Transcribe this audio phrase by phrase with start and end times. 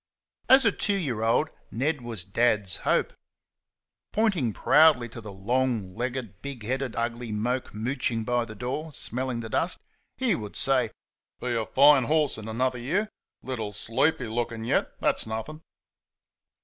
[0.49, 3.13] As a two year old Ned was Dad's hope.
[4.11, 9.41] Pointing proudly to the long legged, big headed, ugly moke mooching by the door, smelling
[9.41, 9.79] the dust,
[10.17, 10.89] he would say:
[11.39, 13.09] "Be a fine horse in another year!
[13.43, 15.61] Little sleepy looking yet; that's nothing!"